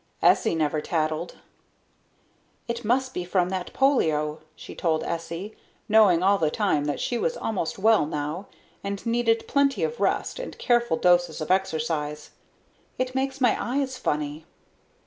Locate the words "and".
8.83-9.05, 10.39-10.57